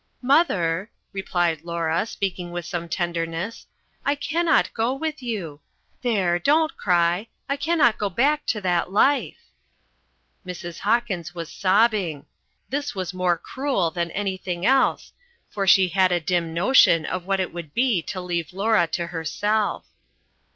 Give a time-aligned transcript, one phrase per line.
[0.23, 3.67] "Mother," replied Laura, speaking with some tenderness,
[4.03, 5.61] "I cannot go with you.
[6.01, 9.37] There, don't cry, I cannot go back to that life."
[10.43, 10.79] Mrs.
[10.79, 12.25] Hawkins was sobbing.
[12.67, 15.13] This was more cruel than anything else,
[15.51, 19.05] for she had a dim notion of what it would be to leave Laura to
[19.05, 19.85] herself.